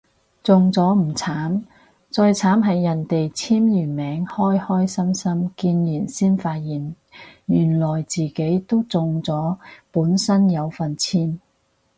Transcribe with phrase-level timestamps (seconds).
[0.41, 1.63] 中咗唔慘，
[2.09, 6.91] 最慘係人哋簽完名開開心心見完先發覺
[7.45, 9.55] 原來自己都中咗
[9.91, 11.37] 本身有份簽